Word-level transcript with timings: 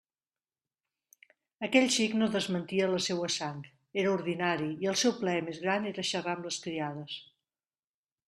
Aquell 1.67 1.85
xic 1.95 2.15
no 2.21 2.29
desmentia 2.35 2.87
la 2.93 3.01
seua 3.07 3.29
sang; 3.35 3.61
era 4.03 4.13
ordinari, 4.15 4.71
i 4.85 4.91
el 4.93 4.99
seu 5.03 5.15
plaer 5.21 5.45
més 5.49 5.59
gran 5.67 5.85
era 5.93 6.09
xarrar 6.13 6.37
amb 6.39 6.49
les 6.49 6.61
criades. 6.67 7.21